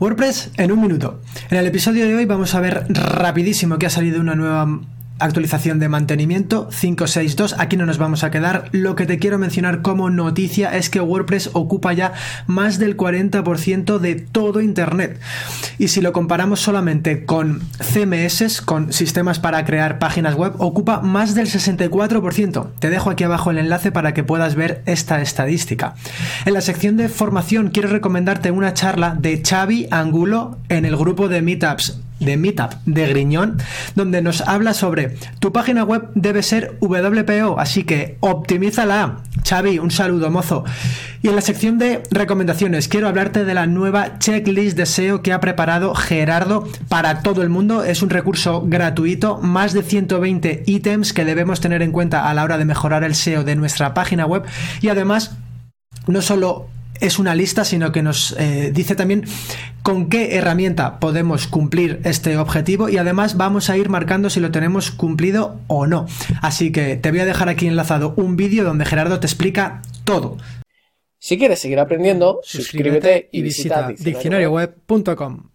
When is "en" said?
0.56-0.70, 1.50-1.58, 26.44-26.54, 30.68-30.84, 41.28-41.34, 51.82-51.92